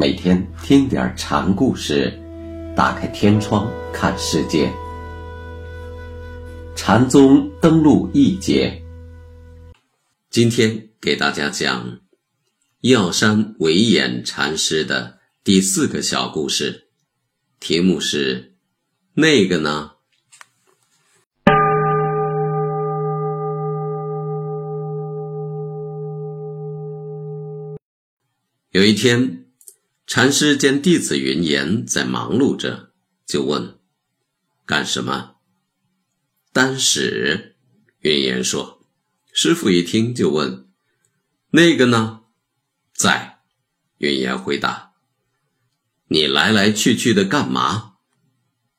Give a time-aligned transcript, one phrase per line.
[0.00, 2.18] 每天听点禅故事，
[2.74, 4.72] 打开天窗看世界。
[6.74, 8.82] 禅宗登陆一节，
[10.30, 12.00] 今天给大家讲
[12.80, 16.88] 药山惟演禅师的第四个小故事，
[17.60, 18.54] 题目是
[19.12, 19.90] “那个呢”。
[28.72, 29.44] 有一天，
[30.12, 32.90] 禅师见弟子云岩在忙碌着，
[33.24, 33.78] 就问
[34.66, 35.36] ：“干什么？”
[36.52, 37.54] 单使
[38.00, 38.84] 云岩说
[39.32, 40.66] ：“师傅一听就问
[41.54, 42.22] ：‘那个呢？’
[42.92, 43.38] 在。”
[43.98, 44.94] 云岩回答
[46.10, 47.92] ：“你来来去去的干嘛？”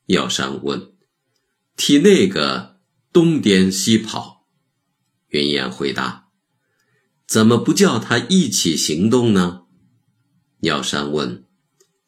[0.08, 0.92] 药山问
[1.78, 2.82] ：“替那个
[3.14, 4.46] 东颠西跑。”
[5.32, 6.28] 云岩回答
[7.26, 9.60] ：“怎么不叫他一起行动呢？”
[10.62, 11.46] 药山问：“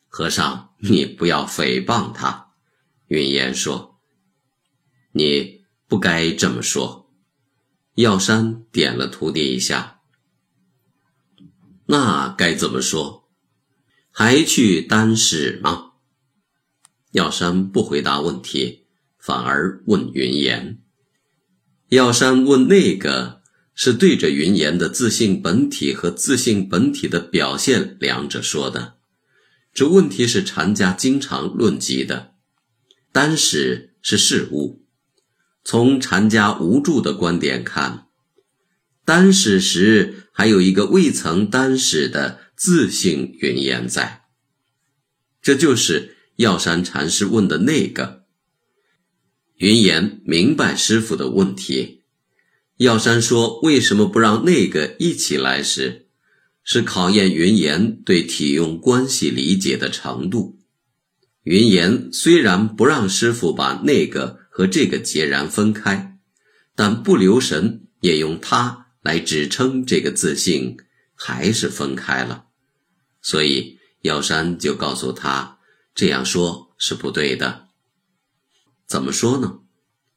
[0.10, 2.54] 和尚，你不要诽谤他。”
[3.08, 4.00] 云岩说
[5.14, 7.12] ：“你不该这么说。”
[7.96, 10.00] 药山点了徒弟一下。
[11.86, 13.30] 那该怎么说？
[14.10, 15.92] 还去担屎吗？
[17.12, 18.88] 药山不回答问题，
[19.20, 20.82] 反而问云岩。
[21.90, 23.43] 药山问那个。
[23.76, 28.96] 是对着云岩的自性本体和自性本体的表现两者说的。
[29.74, 32.34] 这问题是禅家经常论及的。
[33.12, 34.86] 单使是事物，
[35.64, 38.08] 从禅家无助的观点看，
[39.04, 44.26] 单使时还有一个未曾单使的自性云岩在。
[45.42, 48.24] 这就是药山禅师问的那个。
[49.58, 52.03] 云岩明白师傅的问题。
[52.78, 56.08] 药山说：“为什么不让那个一起来时，
[56.64, 60.60] 是考验云岩对体用关系理解的程度。
[61.44, 66.18] 云岩虽然不让师傅把那个和这个截然分开，
[66.76, 70.78] 但不留神也用它来指称这个自信，
[71.14, 72.46] 还是分开了。
[73.22, 75.60] 所以药山就告诉他，
[75.94, 77.68] 这样说是不对的。
[78.88, 79.60] 怎么说呢？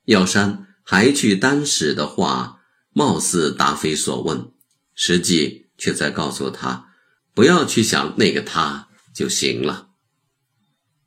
[0.07, 2.61] 药山。”还去单使的话，
[2.93, 4.53] 貌似答非所问，
[4.95, 6.91] 实际却在告诉他，
[7.35, 9.89] 不要去想那个他就行了。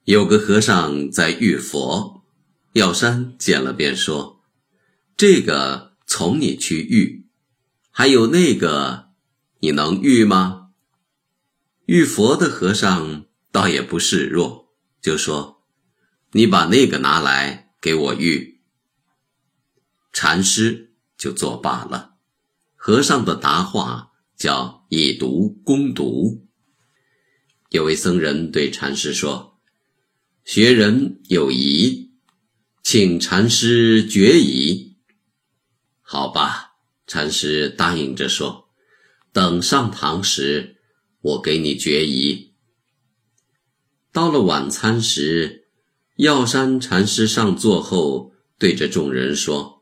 [0.04, 2.26] 有个和尚在遇佛，
[2.74, 4.42] 药山见了便说
[5.16, 7.30] ：“这个从你去遇，
[7.90, 9.12] 还有那个，
[9.62, 10.72] 你能遇吗？”
[11.88, 15.64] 遇佛的和尚倒也不示弱，就说
[16.34, 18.59] ：“你把那个拿来给我遇。”
[20.12, 22.16] 禅师就作罢了。
[22.76, 26.48] 和尚的答话叫以毒攻毒。
[27.70, 29.60] 有位僧人对禅师说
[30.46, 32.12] ：“学人有疑，
[32.82, 34.98] 请禅师决疑。”
[36.02, 36.72] 好吧，
[37.06, 38.70] 禅师答应着说
[39.32, 40.78] ：“等上堂时，
[41.22, 42.54] 我给你决疑。”
[44.12, 45.68] 到了晚餐时，
[46.16, 49.79] 药山禅师上座后，对着众人说。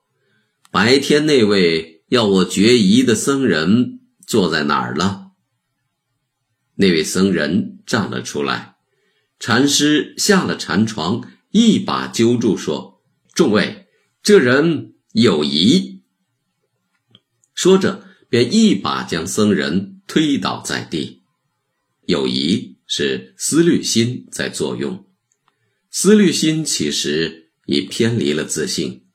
[0.80, 5.32] 白天那位要我决疑的僧人坐在哪儿了？
[6.76, 8.76] 那位僧人站了出来，
[9.40, 13.02] 禅师下了禅床，一把揪住，说
[13.34, 13.88] ：“众位，
[14.22, 16.04] 这人有疑。”
[17.56, 21.24] 说着，便一把将僧人推倒在地。
[22.06, 25.08] 有疑是思虑心在作用，
[25.90, 29.07] 思虑心其实已偏离了自信。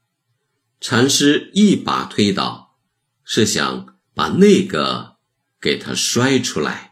[0.82, 2.74] 禅师一把推倒，
[3.22, 5.18] 是想把那个
[5.60, 6.91] 给他摔出来。